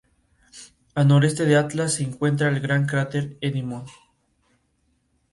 [0.95, 3.85] Al noreste de Atlas se encuentra el gran cráter Endymion.